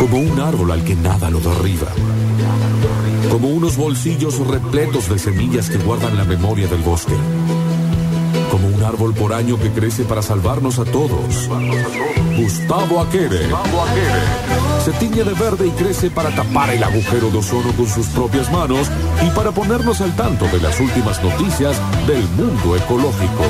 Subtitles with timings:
[0.00, 1.88] Como un árbol al que nada lo derriba.
[3.30, 7.12] Como unos bolsillos repletos de semillas que guardan la memoria del bosque.
[8.50, 11.50] Como un árbol por año que crece para salvarnos a todos.
[12.34, 13.46] Gustavo Aquere.
[14.82, 18.50] Se tiñe de verde y crece para tapar el agujero de ozono con sus propias
[18.50, 18.90] manos
[19.22, 21.76] y para ponernos al tanto de las últimas noticias
[22.06, 23.44] del mundo ecológico.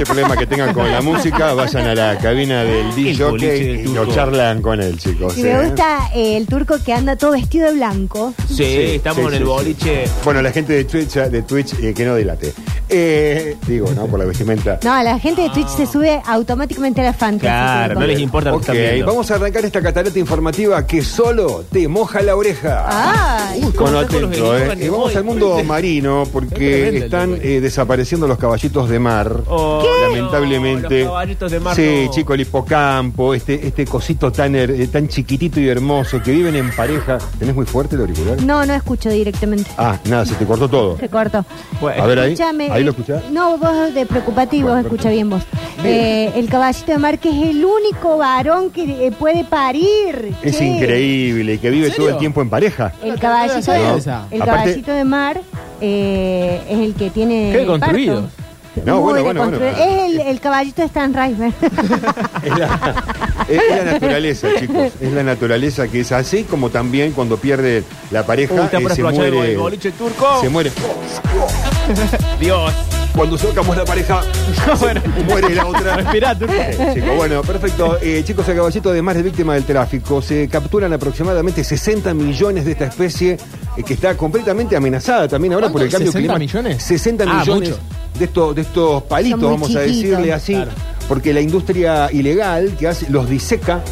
[0.00, 4.06] Cualquier problema que tengan con la música, vayan a la cabina del DJ y lo
[4.06, 5.36] charlan con él, chicos.
[5.36, 5.66] Y me ¿eh?
[5.66, 8.32] gusta eh, el turco que anda todo vestido de blanco.
[8.48, 9.44] Sí, estamos sí, en sí, el sí.
[9.44, 10.04] boliche.
[10.24, 12.54] Bueno, la gente de Twitch, de Twitch eh, que no dilate.
[12.88, 14.06] Eh, digo, ¿no?
[14.06, 14.80] Por la vestimenta.
[14.82, 17.46] No, la gente de Twitch se sube automáticamente a la fantasy.
[17.46, 19.06] Claro, no les importa lo que Ok, están viendo.
[19.06, 22.86] vamos a arrancar esta catarata informativa que solo te moja la oreja.
[22.88, 24.78] Ay, Uy, ¿cómo Bueno, está con atento, eh.
[24.80, 29.42] Y vamos al mundo marino porque están eh, desapareciendo los caballitos de mar.
[29.46, 31.00] Oh, Lamentablemente.
[31.00, 32.10] los caballitos de mar sí, no.
[32.12, 36.70] chico, el hipocampo, este, este cosito tan, eh, tan chiquitito y hermoso que viven en
[36.74, 37.18] pareja.
[37.38, 38.42] ¿Tenés muy fuerte el auricular?
[38.42, 39.70] no, no escucho directamente.
[39.76, 40.96] Ah, nada, se te cortó todo.
[40.98, 41.44] Se cortó.
[41.80, 42.32] Bueno, A ver ahí.
[42.32, 43.22] Escúchame, ¿Ahí lo escuchás?
[43.30, 45.42] No, vos de preocupativo, Bueno, escucha bien vos.
[45.84, 50.34] Eh, el caballito de mar que es el único varón que eh, puede parir.
[50.42, 50.64] Es che.
[50.64, 52.92] increíble, que vive ¿En todo el tiempo en pareja.
[53.02, 53.72] El caballito, No.
[53.72, 54.00] de,
[54.36, 55.40] el Aparte- caballito de mar
[55.80, 57.50] eh, es el que tiene.
[57.52, 58.22] Qué el construido.
[58.22, 58.39] parto.
[58.84, 59.66] No, Muy bueno, bueno, bueno.
[59.66, 61.52] Es el, el caballito de Stan River.
[62.42, 62.94] Es la,
[63.48, 64.92] es- es la naturaleza, chicos.
[65.00, 68.88] Es la naturaleza que es así, como también cuando pierde la pareja Uy, está eh,
[68.94, 69.56] se el muere.
[69.56, 70.40] boliche turco.
[70.40, 70.70] Se muere.
[72.38, 72.72] Dios.
[73.14, 74.22] Cuando socamos la pareja,
[75.28, 75.96] muere la otra.
[75.96, 76.54] Respirá, turco.
[76.70, 77.98] Sí, chicos, bueno, perfecto.
[78.00, 80.22] Eh, chicos, el caballito de mar es víctima del tráfico.
[80.22, 83.36] Se capturan aproximadamente 60 millones de esta especie
[83.76, 86.38] eh, que está completamente amenazada también ahora por el cambio ¿60 climático.
[86.58, 86.82] millones?
[86.82, 87.80] 60 Ah, millones mucho.
[88.18, 90.02] de estos, de estos palitos, Son muy vamos a chiquitos.
[90.10, 90.70] decirle así, Claro.
[91.08, 93.82] porque la industria ilegal que hace, los diseca.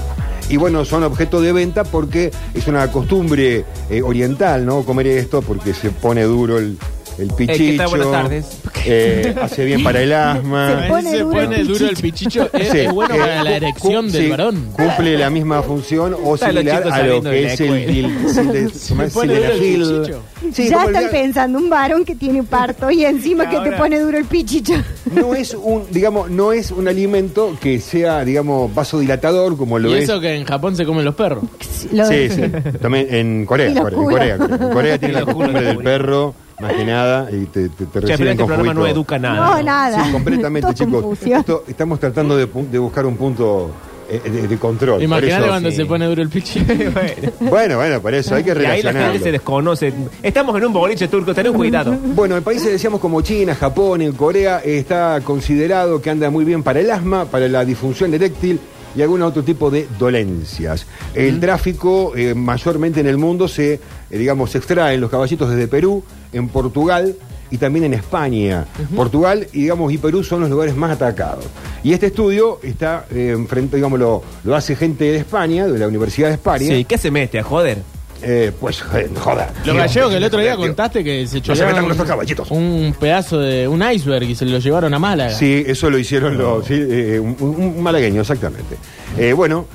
[0.51, 4.83] Y bueno, son objeto de venta porque es una costumbre eh, oriental, ¿no?
[4.83, 6.79] Comer esto porque se pone duro el,
[7.19, 7.77] el ¿qué pichicho.
[7.79, 7.89] tal?
[7.89, 8.47] Buenas tardes.
[8.87, 10.83] eh, hace bien para el asma.
[10.83, 12.49] Se pone se duro el pone duro el pichicho.
[12.53, 12.79] Es, Sí.
[12.81, 14.69] es bueno Eh, para la erección del sí, varón.
[14.73, 19.09] Cumple la misma función o Están similar a lo que es el, el, Se el
[19.09, 20.23] pichicho.
[20.53, 23.77] Sí, ya el están pensando un varón que tiene parto y encima que te Ahora-
[23.79, 24.75] pone duro el pichicho.
[25.13, 29.95] no es un, digamos, no es un alimento que sea, digamos, vasodilatador como lo Y
[29.99, 30.05] es.
[30.05, 31.45] eso que en Japón se comen los perros.
[31.93, 32.43] Lo- Sí, sí.
[32.81, 34.05] También en Corea, Corea, en.
[34.05, 37.87] Corea, en Corea tiene la costumbre de del perro, más que nada, y te, te,
[37.87, 39.57] te reciben este con programa no educa nada.
[39.59, 40.05] No, nada.
[40.05, 41.19] Sí, completamente, chicos.
[41.25, 42.45] Esto- estamos tratando de,
[42.79, 43.71] buscar un punto
[44.11, 45.03] eh, de, de control.
[45.03, 45.77] Imagínate cuando sí.
[45.77, 46.65] se pone duro el pichicho.
[46.93, 47.33] Bueno.
[47.51, 49.21] Bueno, bueno, por eso hay que Y ahí la gente relacionarlo.
[49.25, 49.93] se desconoce.
[50.23, 51.95] Estamos en un boliche turco, tened cuidado.
[52.15, 56.45] Bueno, en países decíamos como China, Japón, en Corea, eh, está considerado que anda muy
[56.45, 58.59] bien para el asma, para la disfunción eréctil
[58.97, 60.87] y algún otro tipo de dolencias.
[61.15, 63.81] El tráfico eh, mayormente en el mundo se, eh,
[64.11, 66.03] digamos, se extraen los caballitos desde Perú,
[66.33, 67.15] en Portugal
[67.51, 68.67] y también en España.
[68.95, 71.47] Portugal y digamos y Perú son los lugares más atacados.
[71.83, 75.89] Y este estudio está eh, enfrente, digamos, lo, lo hace gente de España, de la
[75.89, 76.67] Universidad de España.
[76.67, 77.79] Sí, ¿qué se mete a joder?
[78.21, 79.53] Eh, pues, joder, joda.
[79.65, 80.67] Los gallegos que el otro día tío.
[80.67, 82.51] contaste que se No nuestros caballitos.
[82.51, 85.31] un pedazo de un iceberg y se lo llevaron a Málaga.
[85.31, 88.77] Sí, eso lo hicieron los, sí, eh, un, un- un malagueño, exactamente.
[89.17, 89.67] Eh, bueno,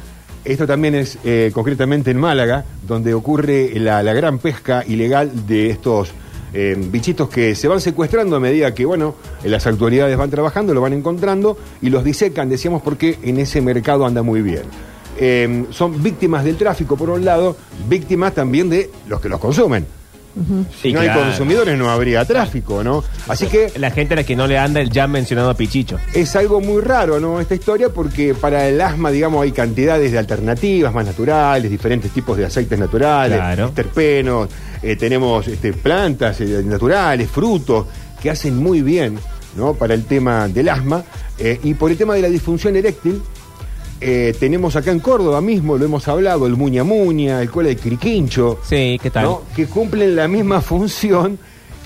[0.44, 5.70] esto también es eh, concretamente en Málaga, donde ocurre la, la gran pesca ilegal de
[5.70, 6.10] estos
[6.54, 10.74] eh, bichitos que se van secuestrando a medida que, bueno, eh, las autoridades van trabajando,
[10.74, 14.64] lo van encontrando y los disecan, decíamos, porque en ese mercado anda muy bien.
[15.18, 17.56] Eh, son víctimas del tráfico, por un lado,
[17.88, 20.03] víctimas también de los que los consumen.
[20.34, 21.22] Si Sí, no claro.
[21.22, 23.04] hay consumidores, no habría tráfico, ¿no?
[23.28, 26.00] Así que La gente a la que no le anda el ya mencionado pichicho.
[26.14, 27.40] es algo muy raro, ¿no?
[27.40, 32.36] Esta historia, porque para el asma, digamos, hay cantidades de alternativas más naturales, diferentes tipos
[32.38, 33.70] de aceites naturales, Claro.
[33.76, 34.50] terpenos,
[34.82, 37.86] eh, tenemos este, plantas eh, naturales, frutos,
[38.22, 39.20] que hacen muy bien,
[39.56, 39.74] ¿no?
[39.76, 41.04] Para el tema del asma.
[41.40, 43.22] eh, y por el tema de la disfunción eréctil,
[44.02, 47.78] eh, tenemos acá en Córdoba mismo, lo hemos hablado, el muña muña, el cola de
[47.78, 48.60] criquincho.
[48.64, 49.24] Sí, ¿qué tal?
[49.26, 49.42] ¿no?
[49.56, 51.38] que cumplen la misma función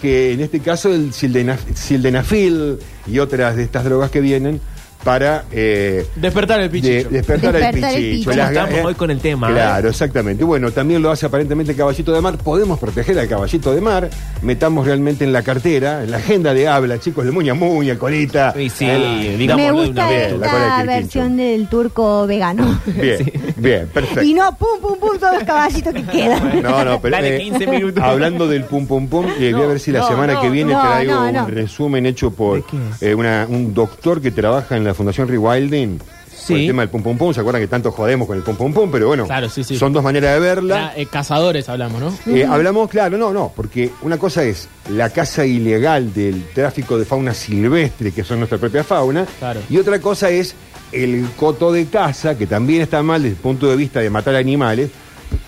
[0.02, 2.78] que en este caso el sildenaf- sildenafil
[3.08, 4.62] y otras de estas drogas que vienen
[5.04, 7.10] para eh, Despertar el de- pichicho.
[7.10, 8.12] despertar, el Despertar el pichicho.
[8.32, 8.32] pichicho.
[8.36, 10.44] Las ¿Cómo estamos hoy con el tema, Claro, exactamente.
[10.44, 12.38] Bueno, también lo hace aparentemente el caballito de mar.
[12.38, 14.10] Podemos proteger al caballito de mar.
[14.42, 18.54] Metamos realmente en la cartera, en la agenda de habla, chicos, el muña muña, colita.
[18.54, 20.32] Sí, sí, Me de gusta una vez.
[20.32, 22.80] vez, la de versión del turco vegano.
[22.86, 24.24] Bien, bien, perfecto.
[24.24, 26.62] y no pum, pum, pum, todos los caballitos que quedan.
[26.62, 28.04] No, no, pero Dale eh, 15 minutos.
[28.04, 30.50] hablando del pum pum pum, eh, voy a ver si la no, semana no, que
[30.50, 31.46] viene no, traigo no, no.
[31.46, 32.64] un resumen hecho por
[33.00, 36.00] ¿De eh, una- un doctor que trabaja en la Fundación Rewilding.
[36.38, 36.54] Sí.
[36.54, 38.56] Por el tema del pum pum pum, ¿se acuerdan que tanto jodemos con el pum
[38.56, 38.90] pum pum?
[38.92, 39.76] Pero bueno, Claro, sí, sí.
[39.78, 40.94] son dos maneras de verla.
[40.96, 42.34] Ya, eh, cazadores hablamos, ¿no?
[42.34, 47.04] Eh, hablamos, claro, no, no, porque una cosa es la caza ilegal del tráfico de
[47.06, 49.60] fauna silvestre, que son nuestra propia fauna, Claro.
[49.70, 50.56] y otra cosa es
[50.94, 54.36] el coto de caza, que también está mal desde el punto de vista de matar
[54.36, 54.90] animales,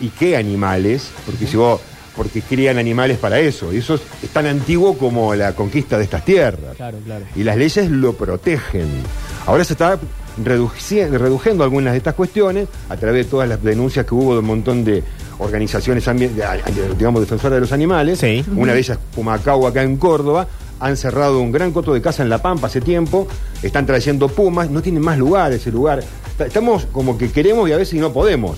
[0.01, 1.80] y qué animales, porque si vos,
[2.13, 6.03] porque crían animales para eso, y eso es, es tan antiguo como la conquista de
[6.03, 6.75] estas tierras.
[6.75, 7.24] Claro, claro.
[7.38, 8.89] Y las leyes lo protegen.
[9.50, 9.98] Ahora se está
[10.44, 14.40] reduci- reduciendo algunas de estas cuestiones a través de todas las denuncias que hubo de
[14.40, 15.04] un montón de
[15.40, 16.06] organizaciones,
[16.98, 18.19] digamos, defensoras de los animales.
[18.19, 18.46] Sí.
[18.56, 20.48] Una de ellas, Pumacao, acá en Córdoba.
[20.81, 23.28] Han cerrado un gran coto de caza en La Pampa hace tiempo.
[23.63, 24.69] Están trayendo pumas.
[24.69, 26.01] No tienen más lugar ese lugar.
[26.38, 28.57] Ta- Estamos como que queremos y a veces no podemos.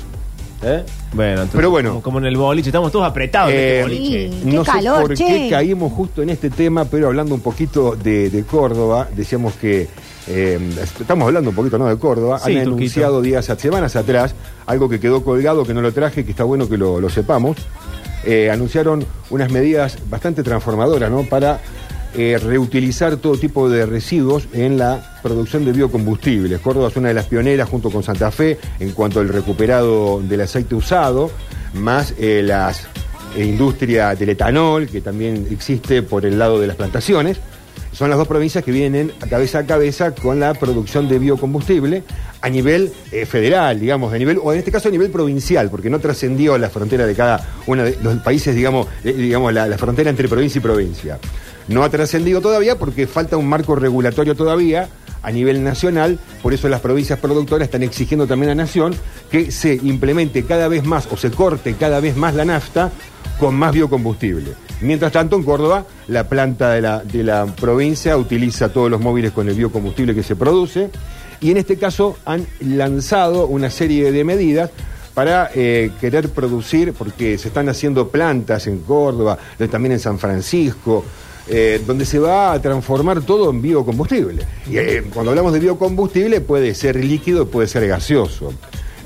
[0.63, 0.83] ¿Eh?
[1.13, 1.89] Bueno, entonces, Pero bueno.
[1.89, 4.29] Como, como en el boliche, estamos todos apretados en Eh, este boliche.
[4.31, 4.41] Sí.
[4.45, 5.25] Qué no sé calor, por che.
[5.25, 9.87] qué caímos justo en este tema, pero hablando un poquito de, de Córdoba, decíamos que
[10.27, 10.59] eh,
[10.99, 11.87] estamos hablando un poquito ¿no?
[11.87, 14.35] de Córdoba, Sí, han anunciado días, semanas atrás,
[14.65, 17.57] algo que quedó colgado, que no lo traje, que está bueno que lo, lo sepamos.
[18.23, 21.23] Eh, anunciaron unas medidas bastante transformadoras ¿no?
[21.23, 21.59] para
[22.13, 26.59] eh, reutilizar todo tipo de residuos en la producción de biocombustibles.
[26.59, 30.41] Córdoba es una de las pioneras junto con Santa Fe en cuanto al recuperado del
[30.41, 31.31] aceite usado,
[31.73, 32.87] más las
[33.35, 37.39] eh, industria del etanol, que también existe por el lado de las plantaciones.
[37.91, 42.03] Son las dos provincias que vienen cabeza a cabeza con la producción de biocombustible
[42.41, 45.89] a nivel eh, federal, digamos, a nivel, o en este caso a nivel provincial, porque
[45.89, 49.77] no trascendió la frontera de cada uno de los países, digamos, eh, digamos la, la
[49.77, 51.19] frontera entre provincia y provincia.
[51.67, 54.89] No ha trascendido todavía porque falta un marco regulatorio todavía
[55.23, 58.95] a nivel nacional, por eso las provincias productoras están exigiendo también a Nación
[59.29, 62.91] que se implemente cada vez más o se corte cada vez más la nafta
[63.39, 64.55] con más biocombustible.
[64.81, 69.31] Mientras tanto, en Córdoba, la planta de la, de la provincia utiliza todos los móviles
[69.31, 70.89] con el biocombustible que se produce
[71.41, 74.69] y en este caso han lanzado una serie de medidas
[75.13, 79.37] para eh, querer producir, porque se están haciendo plantas en Córdoba,
[79.69, 81.03] también en San Francisco,
[81.47, 84.45] eh, donde se va a transformar todo en biocombustible.
[84.69, 88.53] Y eh, cuando hablamos de biocombustible puede ser líquido, puede ser gaseoso.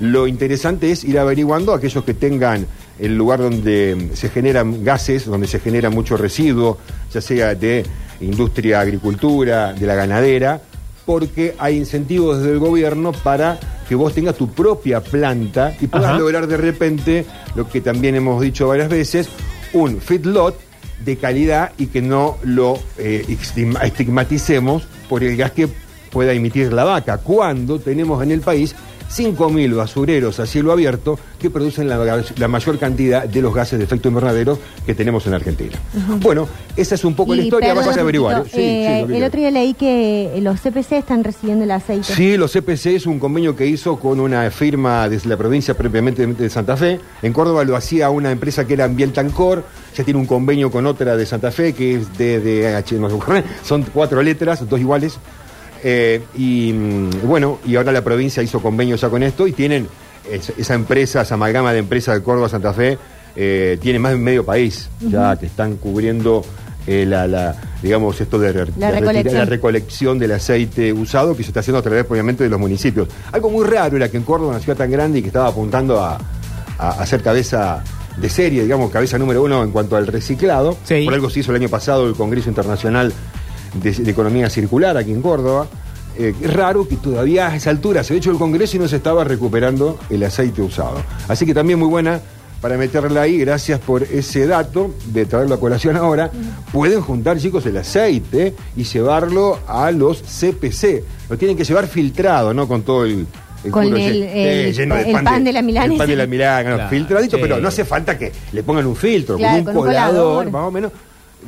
[0.02, 2.68] Lo interesante es ir averiguando aquellos que tengan
[3.00, 6.78] el lugar donde se generan gases, donde se genera mucho residuo,
[7.14, 7.84] ya sea de
[8.22, 10.62] industria, agricultura, de la ganadera,
[11.06, 16.10] porque hay incentivos desde el gobierno para que vos tengas tu propia planta y puedas
[16.12, 16.20] Ajá.
[16.20, 17.26] lograr de repente
[17.56, 19.30] lo que también hemos dicho varias veces,
[19.74, 20.58] un feedlot
[21.04, 25.68] de calidad y que no lo eh, estigma- estigmaticemos por el gas que
[26.10, 28.74] pueda emitir la vaca, cuando tenemos en el país
[29.12, 33.86] 5.000 basureros a cielo abierto que producen la, la mayor cantidad de los gases de
[33.86, 35.78] efecto invernadero que tenemos en Argentina.
[36.22, 38.44] Bueno, esa es un poco la historia, vas a averiguar.
[38.46, 38.50] ¿eh?
[38.52, 42.04] Sí, eh, sí, el otro día leí que los CPC están recibiendo el aceite.
[42.14, 46.26] Sí, los CPC es un convenio que hizo con una firma desde la provincia propiamente
[46.26, 47.00] de Santa Fe.
[47.22, 49.64] En Córdoba lo hacía una empresa que era Ambientancor,
[49.96, 53.10] ya tiene un convenio con otra de Santa Fe que es de, de H- no
[53.64, 55.18] son cuatro letras, dos iguales.
[55.88, 59.88] Eh, y mm, bueno, y ahora la provincia hizo convenio ya con esto y tienen
[60.32, 62.98] es- esa empresa, esa amalgama de empresas de Córdoba, Santa Fe,
[63.36, 66.44] eh, tiene más de medio país ya que están cubriendo
[66.88, 69.14] eh, la, la, digamos, esto de, La recolección.
[69.14, 72.60] retirar- la recolección del aceite usado que se está haciendo a través, obviamente, de los
[72.60, 73.08] municipios.
[73.32, 76.00] Algo muy raro era que en Córdoba, una ciudad tan grande y que estaba apuntando
[76.04, 76.18] a,
[76.80, 77.84] a, a ser cabeza
[78.18, 80.78] de serie, digamos, cabeza número uno en cuanto al reciclado.
[80.84, 81.04] Sí.
[81.06, 83.12] Por algo se hizo el año pasado el Congreso Internacional
[83.82, 85.68] de, de Economía Circular aquí en Córdoba.
[86.18, 88.88] Eh, es raro que todavía a esa altura se ha hecho el Congreso y no
[88.88, 90.98] se estaba recuperando el aceite usado.
[91.28, 92.22] Así que también muy buena
[92.62, 96.32] para meterla ahí, gracias por ese dato de traerlo a colación ahora.
[96.72, 101.04] Pueden juntar, chicos, el aceite y llevarlo a los CPC.
[101.30, 102.68] Lo tienen que llevar filtrado, ¿no?
[102.68, 103.28] Con todo el.
[103.66, 105.92] el Con culo el- eh, el pan de la milanesa.
[105.94, 107.42] El pan de la milanesa, Claro, filtradito, sí.
[107.42, 110.14] pero no hace falta que le pongan un filtro, Claro, con un con un colador,
[110.46, 110.52] colador.
[110.52, 110.92] más o menos.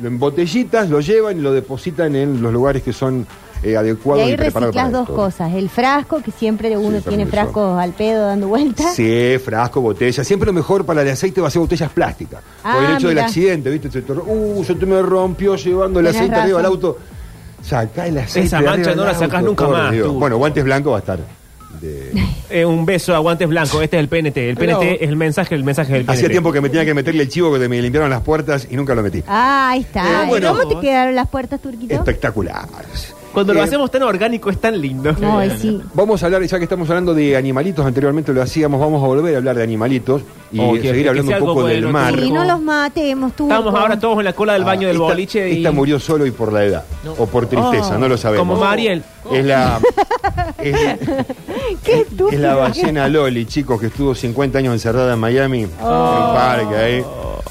[0.02, 3.26] En botellitas lo llevan y lo depositan en los lugares que son
[3.62, 5.14] eh, Y adecuados y, ahí preparados reciclas para dos esto.
[5.16, 5.52] cosas.
[5.54, 8.94] El frasco, que siempre uno Sí, tiene frascos al pedo dando vueltas.
[8.94, 10.22] Sí, frasco, botella.
[10.22, 12.40] Siempre lo mejor para el aceite va a ser botellas plásticas.
[12.62, 13.90] Ah, Por el hecho del accidente, ¿viste?
[13.90, 16.76] Se te uh, se te me rompió llevando el Tenés aceite arriba del razón.
[16.86, 16.98] auto.
[17.62, 18.46] Sacá el aceite.
[18.46, 19.94] Esa mancha no la sacás nunca más.
[20.12, 21.18] Bueno, guantes blancos va a estar.
[21.80, 22.12] De-
[22.50, 23.82] Eh, un beso a guantes blancos.
[23.82, 24.36] Este es el PNT.
[24.50, 26.12] El Pero- PNT es el mensaje, el mensaje del PNT.
[26.18, 28.76] Hacía tiempo que me tenía que meterle el chivo que me limpiaron las puertas y
[28.76, 29.22] nunca lo metí.
[29.28, 30.24] Ah, ahí está.
[30.24, 30.56] Eh, bueno.
[30.56, 31.94] ¿Cómo te quedaron las puertas, Turquito?
[31.94, 33.14] Espectaculares.
[33.32, 35.12] Cuando lo Eh, hacemos tan orgánico es tan lindo.
[35.20, 35.80] No, y sí.
[35.94, 39.34] Vamos a hablar, ya que estamos hablando de animalitos, anteriormente lo hacíamos, vamos a volver
[39.34, 41.88] a hablar de animalitos y Oh, que- seguir que hablando sea un poco del el
[41.88, 42.18] mar.
[42.18, 43.44] Y no los matemos, tú.
[43.44, 45.56] Estamos ahora todos en la cola del baño Ah, del esta- boliche y...
[45.58, 46.84] Esta murió solo y por la edad.
[47.18, 48.46] O por tristeza, Oh, no lo sabemos.
[48.48, 49.02] como Mariel.
[49.30, 49.78] Es la.
[50.58, 50.74] Es,
[51.84, 52.28] Qué estúpido.
[52.30, 56.76] es la ballena Loli, chicos, que estuvo 50 años encerrada en Miami, en un parque
[56.76, 57.04] ahí.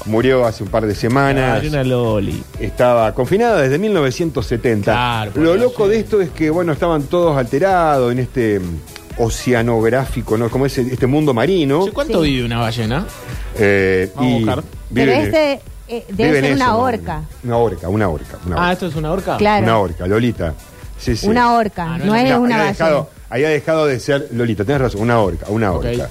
[0.06, 1.60] Murió hace un par de semanas.
[1.62, 2.42] Hay una loli.
[2.58, 4.92] Estaba confinada desde 1970.
[4.92, 5.90] Claro, por Lo Dios, loco sí.
[5.90, 10.48] de esto es que, bueno, estaban todos alterados en este mm, oceanográfico, ¿no?
[10.50, 11.84] Como ese, este mundo marino.
[11.92, 12.30] ¿Cuánto Sí.
[12.30, 13.06] vive una ballena?
[13.56, 14.64] Eh, Vamos a y buscar.
[14.92, 16.78] Pero este eh, debe ser eso, una ¿no?
[16.80, 17.22] orca.
[17.44, 18.38] Una orca, una orca.
[18.46, 19.36] Una Ah, orca, ¿esto es una orca?
[19.36, 19.64] Claro.
[19.64, 20.54] Una orca, Lolita.
[20.98, 21.28] Sí, sí.
[21.28, 22.72] Una orca, Ah, no no, es es No, una ballena.
[22.72, 25.84] dejado, había dejado de ser Lolita, tenés razón, una orca, una Ok.
[25.84, 26.10] orca.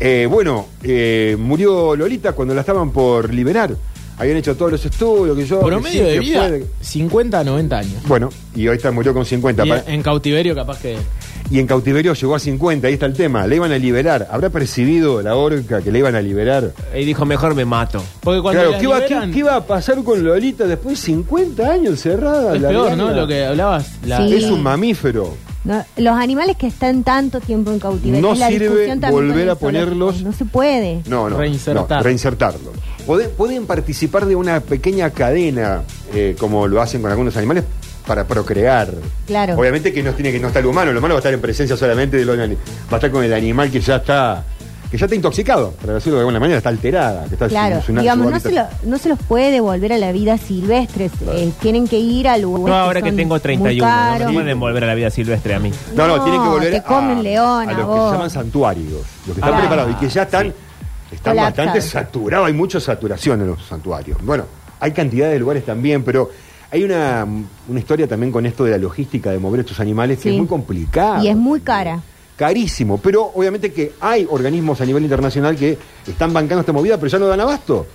[0.00, 3.74] Eh, bueno, eh, murió Lolita cuando la estaban por liberar.
[4.18, 5.60] Habían hecho todos los estudios que yo.
[5.60, 6.66] que Promedio sí, de que vida, puede.
[6.80, 8.02] 50 a 90 años.
[8.06, 9.66] Bueno, y ahorita murió con 50.
[9.66, 10.96] Y Pa- en cautiverio capaz que...
[11.48, 13.46] Y en cautiverio llegó a 50, ahí está el tema.
[13.46, 14.26] Le iban a liberar.
[14.32, 16.72] ¿Habrá percibido la orca que le iban a liberar?
[16.98, 18.02] Y dijo, mejor me mato.
[18.20, 21.04] Porque cuando claro, ¿qué iba, liberan, qué- qué iba a pasar con Lolita después de
[21.06, 22.56] 50 años encerrada?
[22.56, 22.96] Es La peor?
[22.96, 23.12] ¿no?
[23.12, 23.90] Lo que hablabas.
[24.04, 24.26] La...
[24.26, 24.34] Sí.
[24.34, 25.36] Es un mamífero.
[25.62, 28.22] No, los animales que están tanto tiempo en cautiverio.
[28.22, 31.02] No sirve volver a ponerlos- No se puede.
[31.06, 31.36] No, no.
[31.38, 31.98] Reinsertar.
[31.98, 32.72] no, reinsertarlo.
[33.06, 35.82] Pueden, pueden participar de una pequeña cadena,
[36.12, 37.64] eh, como lo hacen con algunos animales,
[38.06, 38.88] para procrear.
[39.26, 39.54] Claro.
[39.56, 41.40] Obviamente que no tiene que no está el humano, el humano va a estar en
[41.40, 44.44] presencia solamente de los ani- va a estar con el animal que ya está
[44.90, 47.80] que ya está intoxicado, para decirlo de alguna manera, está alterada, que está Claro, en
[47.82, 51.10] su- su digamos, no se, lo- no se los puede devolver a la vida silvestre.
[51.32, 52.68] eh, tienen que ir a lugares.
[52.68, 55.58] No, ahora que tengo muy 31, no me pueden volver a la vida silvestre a
[55.58, 55.72] mí.
[55.96, 58.12] No, no, No, tienen que volver te comen a, león, a a los que se
[58.12, 58.92] llaman santuarios,
[59.26, 60.54] los que están Ah, preparados y que ya están,
[61.10, 64.18] están bastante saturados, hay mucha saturación en los santuarios.
[64.22, 64.44] Bueno,
[64.80, 66.30] hay cantidad de lugares también, pero
[66.70, 67.26] hay una,
[67.68, 70.46] una historia también con esto de la logística de mover estos animales que es muy
[70.46, 71.22] complicada.
[71.22, 72.00] Y es muy cara.
[72.36, 77.08] Carísimo, pero obviamente que hay organismos a nivel internacional que están bancando esta movida, pero
[77.08, 77.86] ya no dan abasto.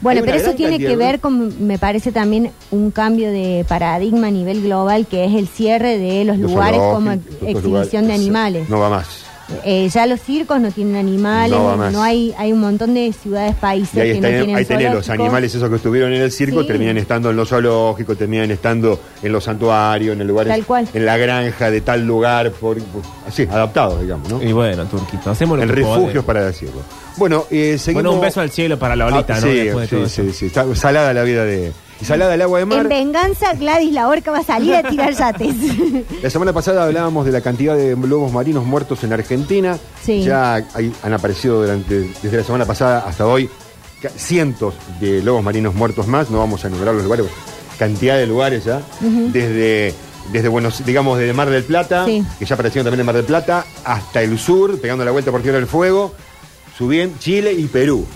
[0.00, 4.30] Bueno, pero eso tiene que ver con, me parece también, un cambio de paradigma a
[4.30, 8.68] nivel global, que es el cierre de los Los lugares como exhibición de animales.
[8.68, 9.24] No va más.
[9.64, 11.50] Eh, ya los circos no tienen animales,
[11.92, 14.64] No hay, hay un montón de ciudades, países Y ahí, que está- no tienen ahí
[14.64, 16.66] tenés los animales esos que estuvieron en el circo, Sí.
[16.66, 20.88] terminan estando en los zoológicos, terminan estando en los santuarios, en el lugar, Tal cual.
[20.92, 24.42] en la granja de tal lugar, por, por- así, adaptados, digamos, ¿no?
[24.42, 26.80] Y bueno, Turquito, hacemos lo En que refugios, para decirlo.
[27.16, 28.02] Bueno, eh, seguimos...
[28.04, 29.46] Bueno, un beso al cielo para la olita, Ah, ¿no?
[29.46, 30.38] Sí, Después de sí, todo sí, eso.
[30.38, 31.72] sí, Está salada la vida de...
[32.04, 32.78] Salada el agua de mar.
[32.80, 35.54] En venganza, Gladys la orca va a salir a tirar yates.
[36.22, 39.78] La semana pasada hablábamos de la cantidad de lobos marinos muertos en Argentina.
[40.02, 40.22] Sí.
[40.22, 43.48] Ya hay- han aparecido durante, desde la semana pasada hasta hoy
[44.02, 46.30] ca- cientos de lobos marinos muertos más.
[46.30, 47.26] No vamos a enumerar los lugares,
[47.78, 48.82] cantidad de lugares ya.
[49.00, 49.94] Desde
[50.32, 52.24] desde Buenos, digamos, desde Mar del Plata, Sí.
[52.38, 55.42] que ya aparecieron también en Mar del Plata, hasta el sur, pegando la vuelta por
[55.42, 56.14] Tierra del Fuego,
[56.78, 58.06] subiendo Chile y Perú.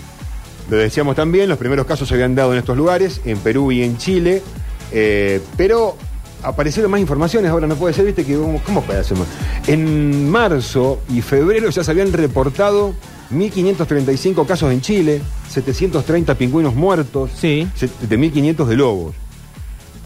[0.69, 3.83] Lo decíamos también, los primeros casos se habían dado en estos lugares, en Perú y
[3.83, 4.43] en Chile,
[4.91, 5.95] eh, pero
[6.43, 9.27] aparecieron más informaciones, ahora no puede ser, viste, que ¿cómo, puede ser más?
[9.67, 12.93] En marzo y febrero ya se habían reportado
[13.31, 17.67] 1.535 casos en Chile, 730 pingüinos muertos, Sí.
[17.77, 19.15] 7.500 de lobos.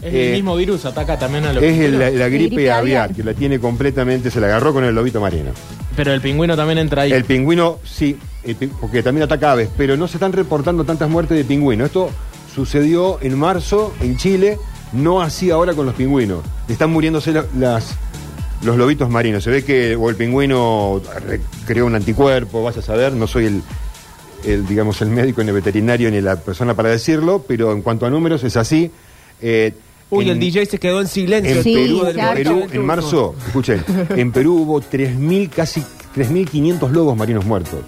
[0.04, 2.70] Es Eh, el mismo virus, ataca también a los Es el- la, la gripe, gripe
[2.70, 3.14] aviar, aviar.
[3.16, 5.50] que la tiene completamente, se la agarró con el lobito marino.
[5.96, 7.12] Pero el pingüino también entra ahí.
[7.12, 11.36] El pingüino, sí, el porque también ataca aves, pero no se están reportando tantas muertes
[11.38, 11.86] de pingüino.
[11.86, 12.10] Esto
[12.54, 14.58] sucedió en marzo en Chile,
[14.92, 16.40] no así ahora con los pingüinos.
[16.68, 17.94] Están muriéndose la- las,
[18.62, 19.42] los lobitos marinos.
[19.42, 23.46] Se ve que o el pingüino re- creó un anticuerpo, vas a saber, no soy
[23.46, 23.62] el,
[24.44, 28.04] el, digamos, el médico ni el veterinario ni la persona para decirlo, pero en cuanto
[28.04, 28.90] a números es así.
[29.40, 29.72] Eh,
[30.10, 31.56] Uy, en- el DJ se quedó en silencio.
[31.56, 32.34] en Sí, Perú, en claro.
[32.36, 35.82] Perú, en marzo, escuchen, en Perú hubo 3.000, casi
[36.14, 37.80] 3.500 lobos marinos muertos.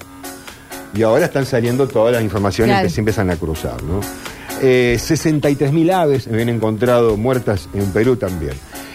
[0.94, 2.88] Y ahora están saliendo todas las informaciones Claro.
[2.88, 4.00] que se empiezan a cruzar, ¿no?
[4.62, 8.52] Eh, 63.000 aves habían encontrado muertas en Perú también.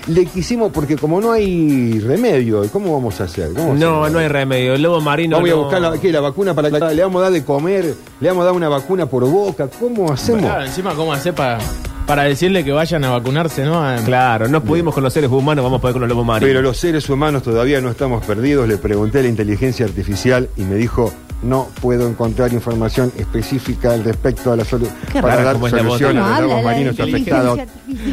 [0.08, 3.50] Le quisimos, porque como no hay remedio, ¿cómo vamos a hacer?
[3.54, 4.12] ¿Cómo No, hacemos?
[4.14, 4.74] no hay remedio.
[4.74, 5.36] El lobo marino.
[5.38, 7.46] Vamos a no- buscar la, ¿qué, la vacuna para la, le vamos a dar de
[7.46, 10.42] comer, le vamos a dar una vacuna por boca, ¿cómo hacemos?
[10.42, 11.60] Claro, encima, ¿cómo hacer para
[12.08, 13.82] Para decirle que vayan a vacunarse, ¿no?
[13.82, 16.50] A- Claro, no pudimos con los seres humanos, vamos a poder con los lobos marinos.
[16.50, 18.68] Pero los seres humanos todavía no estamos perdidos.
[18.68, 24.04] Le pregunté a la inteligencia artificial y me dijo, no puedo encontrar información específica al
[24.04, 27.60] respecto a la solución Qué para dar solución a los habla lobos la marinos afectados.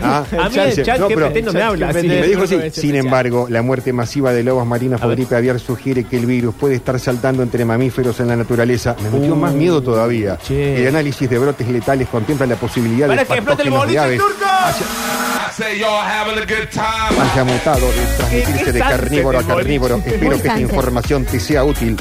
[0.03, 2.01] Ah, A mí el chat no, pero- no me habla así.
[2.01, 2.55] Sí, me dijo sí.
[2.55, 2.97] Turco, ese Sin especial.
[3.07, 6.75] embargo, la muerte masiva de lobos marinos por gripe aviar sugiere que el virus puede
[6.77, 8.97] estar saltando entre mamíferos en la naturaleza.
[9.03, 10.35] Me metió más miedo todavía.
[10.35, 10.81] Uh, che.
[10.81, 14.17] El análisis de brotes letales contempla la posibilidad Para de que explote el patógenos de
[14.17, 14.45] turco.
[14.45, 17.21] I say y'all having a good time.
[17.33, 19.97] haya mutado de transmitirse ¿Qué de carnívoro a carnívoro.
[20.07, 21.97] Espero que esta información te sea útil.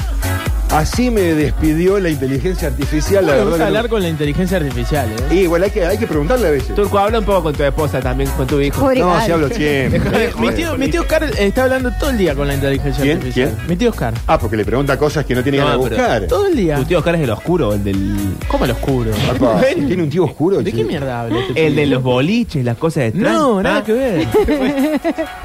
[0.70, 3.52] Así me despidió la inteligencia artificial, la verdad.
[3.52, 5.34] que no- hablar con la inteligencia artificial, ¿eh?
[5.34, 6.74] Y bueno, hay que, hay que preguntarle a veces.
[6.74, 8.78] Turco, habla un poco con tu esposa también, con tu hijo.
[8.82, 9.24] Pobre No, Gaby.
[9.24, 10.24] si hablo siempre.
[10.26, 13.16] Eh, mi, tío, mi tío Oscar está hablando todo el día con la inteligencia ¿Quién?
[13.16, 13.54] artificial.
[13.56, 13.66] ¿Quién?
[13.68, 14.12] Mi tío Oscar.
[14.26, 16.22] Ah, porque le pregunta cosas que no tiene No, ganas de pero- buscar.
[16.26, 16.76] Todo el día.
[16.76, 18.16] Tu tío Oscar es el oscuro, el del.
[18.46, 19.10] ¿Cómo el oscuro?
[19.38, 20.62] Papá, ¿Tiene un tío oscuro?
[20.62, 23.34] ¿De qué mierda habla este El de los boliches, las cosas de trans.
[23.38, 23.84] No, nada Ah.
[23.84, 24.20] que ver.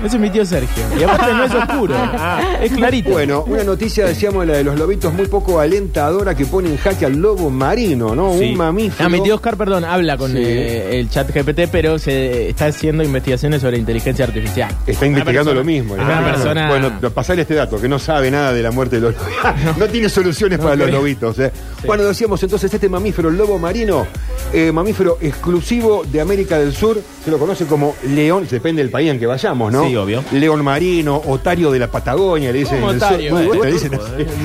[0.04, 0.84] Ese es mi tío Sergio.
[1.00, 1.96] Y aparte no es oscuro.
[2.62, 3.10] Es clarito.
[3.12, 7.06] Bueno, una noticia, decíamos, la de los lobitos, muy poco alentadora que pone en jaque
[7.06, 8.34] al lobo marino, ¿no?
[8.38, 8.52] Sí.
[8.52, 9.06] Un mamífero.
[9.06, 10.38] Ah, mi tío Oscar, perdón, habla con Sí.
[10.40, 14.72] eh, el chat GPT, pero se está haciendo investigaciones sobre inteligencia artificial.
[14.88, 15.96] Está investigando lo mismo.
[15.96, 16.68] persona- Una persona.
[16.70, 19.78] Bueno, pasarle este dato, que no sabe nada de la muerte de los lobitos.
[19.78, 21.38] no tiene soluciones para los lobitos.
[21.40, 21.52] ¿eh?
[21.86, 24.06] Bueno, decíamos entonces, este mamífero, el lobo marino,
[24.52, 29.10] eh, mamífero exclusivo de América del Sur, se lo conoce como león, depende del país
[29.12, 29.88] en que vayamos, ¿no?
[29.88, 30.24] Sí, obvio.
[30.32, 32.82] León marino, otario de la Patagonia, le dicen.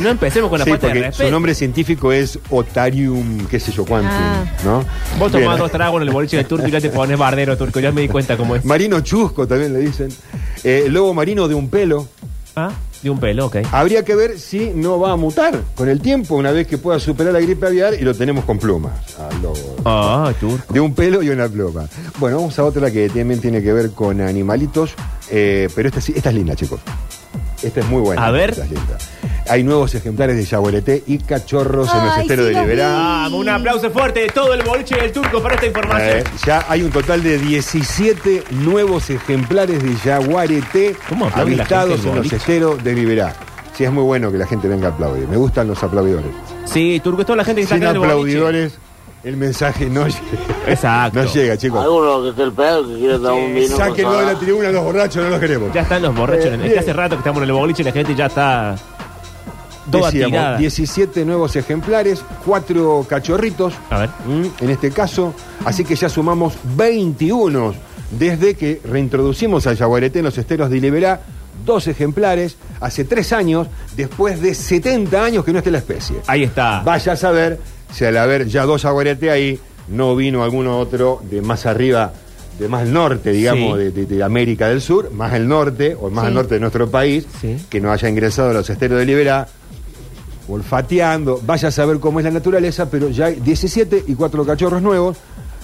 [0.03, 1.29] No empecemos con la Sí, falta de porque respeto.
[1.29, 4.45] su nombre científico es Otarium, qué sé yo cuánto, Ah.
[4.65, 4.85] ¿no?
[5.19, 5.45] Vos Bien.
[5.45, 7.81] tomás dos tragos en el boliche del turco y ya te pones bardero, turco.
[7.81, 8.65] Ya me di cuenta cómo es.
[8.65, 10.09] Marino chusco también le dicen.
[10.65, 12.09] Eh, lobo marino de un pelo.
[12.57, 12.71] Ah,
[13.03, 13.59] de un pelo, ok.
[13.71, 16.99] Habría que ver si no va a mutar con el tiempo una vez que pueda
[16.99, 18.93] superar la gripe aviar y lo tenemos con plumas.
[19.19, 19.77] al lobo.
[19.85, 20.73] Ah, turco.
[20.75, 21.87] De un pelo y una pluma.
[22.19, 24.91] Bueno, vamos a otra que también tiene que ver con animalitos,
[25.31, 26.81] eh, pero esta, sí- esta es linda, chicos.
[27.63, 28.27] Esta es muy buena.
[28.27, 28.51] A ver.
[28.51, 28.99] Esta es linda.
[29.51, 32.89] Hay nuevos ejemplares de yaguareté y cachorros en los Ay, esteros sí de los Liberá.
[32.93, 36.19] Vamos, un aplauso fuerte de todo el boliche del turco para esta información.
[36.19, 42.05] Eh, ya hay un total de 17 nuevos ejemplares de jaguarete ¿Cómo aplaude la avistados
[42.05, 43.35] en los esteros de Liberá.
[43.77, 45.29] Sí, es muy bueno que la gente venga a aplaudir.
[45.29, 46.31] Me gustan los aplaudidores.
[46.65, 48.37] Sí, turco, es toda la gente que está Sin acá en el boliche.
[48.39, 48.79] aplaudidores,
[49.25, 50.21] el mensaje no llega.
[50.67, 51.23] Exacto.
[51.23, 51.83] No llega, chicos.
[51.85, 53.77] Alguno que esté el pedo que quiera dar un vino.
[53.77, 54.41] Sáquenlo con de la soda.
[54.41, 55.73] tribuna los borrachos, no los queremos.
[55.73, 56.47] Ya están los borrachos.
[56.47, 58.77] Eh, que hace rato que estamos en el boliche y la gente ya está
[59.91, 60.59] toda Decíamos, tirada.
[60.59, 64.11] 17 nuevos ejemplares, 4 cachorritos, A ver.
[64.61, 67.75] en este caso, así que ya sumamos 21
[68.11, 71.21] desde que reintroducimos al jaguarete en los esteros de Liberá,
[71.65, 76.17] dos ejemplares, hace tres años, después de 70 años que no esté la especie.
[76.27, 76.81] Ahí está.
[76.81, 77.59] Vaya a saber
[77.93, 79.59] si al haber ya dos jaguarete ahí,
[79.89, 82.13] no vino alguno otro de más arriba,
[82.59, 83.85] de más al norte, digamos, Sí.
[83.85, 86.29] de, de- de América del Sur, más al norte, o más Sí.
[86.29, 87.57] al norte de nuestro país, Sí.
[87.69, 89.49] que no haya ingresado a los esteros de Liberá,
[90.49, 94.83] olfateando, vaya a saber cómo es la naturaleza, pero ya hay 17 y cuatro cachorros
[94.83, 95.19] nuevos,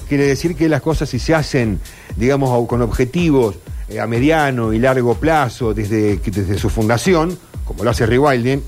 [0.09, 1.81] quiere decir que las cosas si se hacen,
[2.17, 3.57] digamos, con objetivos
[3.89, 8.63] eh, a mediano y largo plazo desde, desde su fundación, como lo hace Rewilding,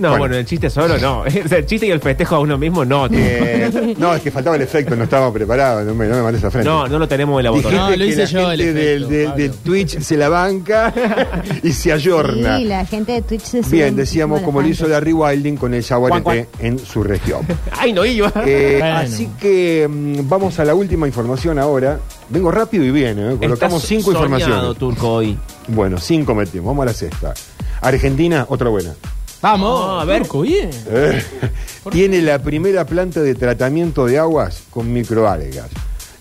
[0.00, 0.18] No, Bueno.
[0.22, 1.20] bueno, el chiste solo no.
[1.44, 3.06] O sea, el chiste y el festejo a uno mismo no.
[3.12, 6.42] eh, no, es que faltaba el efecto, no estábamos preparados, no me, no me mandes
[6.42, 6.68] a frente.
[6.68, 7.90] No, no lo tenemos en la Dijiste botona.
[7.90, 10.92] No, lo que hice la yo, el gente del, efecto, del Twitch se la banca
[11.62, 12.58] y se ayorna.
[12.58, 14.90] Sí, la gente de Twitch se Bien, decíamos como lo hizo fanpage.
[15.14, 17.40] la Rewilding con el Jaguarete en su región.
[17.78, 18.32] Ay, no iba.
[18.46, 18.96] Eh, Bueno.
[18.96, 21.98] Así que mm, vamos a la última información ahora.
[22.30, 23.36] Vengo rápido y bien, ¿eh?
[23.38, 24.78] colocamos Estás cinco soñado, informaciones.
[24.78, 25.36] turco, hoy.
[25.68, 26.68] Bueno, cinco metimos.
[26.68, 27.34] Vamos a la sexta.
[27.82, 28.94] Argentina, otra buena.
[29.42, 30.22] Vamos, No, a ver.
[30.90, 31.22] Eh,
[31.90, 35.66] Tiene la primera planta de tratamiento de aguas con microalgas.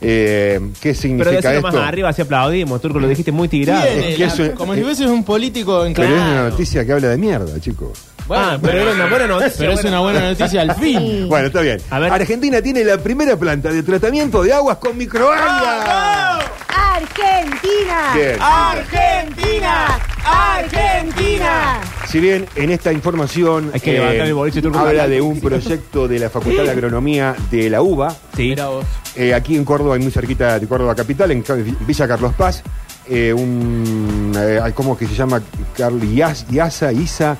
[0.02, 1.78] Eh, ¿Qué Pero significa decirlo esto?
[1.80, 3.84] más arriba, si aplaudimos, turco, lo dijiste muy tirado.
[3.86, 6.50] Es que eso- como si fueses un político en Pero es una Claro.
[6.52, 8.00] noticia que habla de mierda, chicos.
[8.26, 9.56] Bueno, ah, pero era una buena noticia.
[9.58, 11.28] pero es una buena noticia al fin.
[11.28, 11.82] Bueno, está bien.
[11.90, 12.14] A ver.
[12.14, 16.46] Argentina tiene la primera planta de tratamiento de aguas con microalgas.
[16.70, 18.14] Argentina.
[18.16, 18.38] Bien.
[18.40, 20.00] Argentina.
[20.24, 21.82] Argentina.
[22.10, 24.80] Si bien en esta información Hay que levantar el boliche turco.
[24.80, 28.50] habla de un proyecto de la Facultad de Agronomía de la UBA, Sí.
[28.50, 28.86] Mira vos.
[29.16, 32.64] eh, aquí en Córdoba, muy cerquita de Córdoba Capital, en Ca- Villa Carlos Paz,
[33.08, 35.42] eh, un, eh, ¿cómo que se llama?
[35.78, 36.04] Carlos
[36.52, 37.38] Iasa, Isa,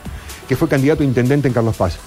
[0.48, 1.98] que fue candidato a intendente en Carlos Paz,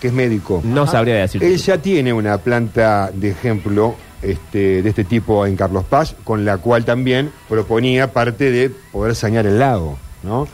[0.00, 0.60] que es médico.
[0.64, 1.42] No sabría decir.
[1.42, 6.44] Él ya tiene una planta de ejemplo este, de este tipo en Carlos Paz, con
[6.44, 10.46] la cual también proponía parte de poder sanear el lago, ¿no?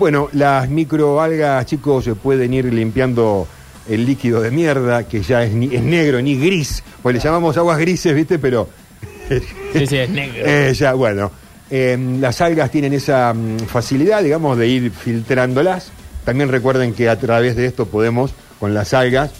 [0.00, 3.46] Bueno, las microalgas, chicos, se pueden ir limpiando
[3.86, 7.54] el líquido de mierda, que ya es, ni- es negro, ni gris, pues le llamamos
[7.58, 8.38] aguas grises, ¿viste?
[8.38, 8.66] Pero
[9.28, 10.42] Sí, sí, es negro.
[10.42, 11.30] eh, ya, bueno,
[11.70, 15.92] eh, las algas tienen esa mm, facilidad, digamos, de ir filtrándolas.
[16.24, 19.32] También recuerden que a través de esto podemos, con las algas,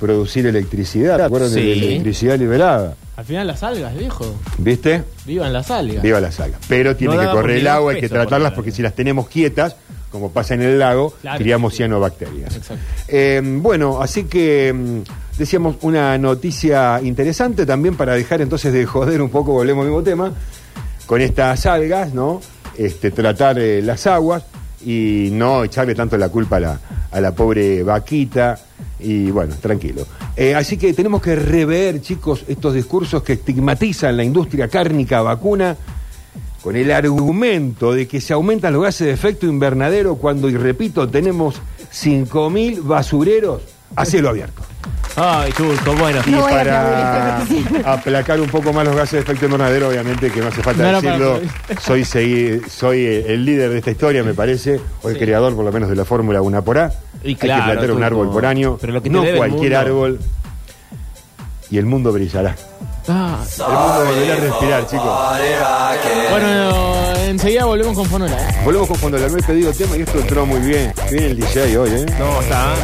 [0.00, 1.18] producir electricidad.
[1.22, 4.34] Recuerden de la electricidad liberada, Al final las algas, viejo.
[4.56, 5.02] ¿viste?
[5.26, 6.02] Vivan las algas.
[6.02, 6.60] Viva las algas.
[6.66, 8.94] Pero tiene No que correr el agua, hay que por tratarlas la- porque si las
[8.94, 9.76] tenemos quietas,
[10.10, 12.58] como pasa en el lago, Claro, criamos sí, cianobacterias.
[13.08, 19.20] Eh, bueno, así que mm, decíamos una noticia interesante también para dejar entonces de joder
[19.22, 20.32] un poco, volvemos al mismo tema,
[21.06, 22.40] con estas algas, ¿no?
[22.76, 24.44] Este, tratar eh, las aguas
[24.84, 28.58] y no echarle tanto la culpa a la, a la pobre vaquita.
[29.00, 30.06] Y bueno, tranquilo.
[30.36, 35.76] Eh, así que tenemos que rever, chicos, estos discursos que estigmatizan la industria cárnica vacuna
[36.62, 41.08] con el argumento de que se aumentan los gases de efecto invernadero cuando, y repito,
[41.08, 41.56] tenemos
[41.92, 43.62] 5.000 basureros
[43.96, 44.62] a cielo abierto.
[45.16, 46.20] Ay, Turco, bueno.
[46.26, 49.88] Y No voy a para aplaudir aplacar un poco más los gases de efecto invernadero,
[49.88, 51.40] obviamente que no hace falta No decirlo,
[51.80, 55.20] soy, segui- soy el líder de esta historia, me parece, o el Sí.
[55.20, 56.92] creador por lo menos de la fórmula una por A.
[57.24, 58.04] Y Hay que plantar un Turco.
[58.04, 59.78] árbol por año, Pero lo que te no debe el cualquier mundo.
[59.78, 60.18] árbol,
[61.70, 62.54] y el mundo brillará.
[63.10, 66.30] Ah, El mundo volverá a respirar, chicos.
[66.30, 68.36] bueno, enseguida volvemos con Fonola.
[68.36, 68.60] ¿eh?
[68.64, 70.92] Volvemos con cuando le he pedido tema y esto entró muy bien.
[71.10, 72.06] Viene el DJ hoy, ¿eh?
[72.18, 72.74] No, está.